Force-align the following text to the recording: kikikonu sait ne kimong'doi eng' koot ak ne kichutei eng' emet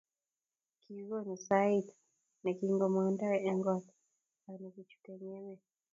kikikonu 0.81 1.35
sait 1.47 1.87
ne 2.43 2.51
kimong'doi 2.57 3.37
eng' 3.49 3.63
koot 3.65 3.85
ak 4.49 4.57
ne 4.61 4.69
kichutei 4.75 5.21
eng' 5.21 5.35
emet 5.39 5.61